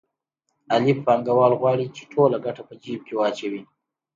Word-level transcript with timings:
الف 0.75 0.97
پانګوال 1.05 1.53
غواړي 1.59 1.85
چې 1.95 2.01
ټوله 2.11 2.37
ګټه 2.45 2.61
په 2.67 2.73
جېب 2.83 2.99
کې 3.07 3.13
واچوي 3.17 3.61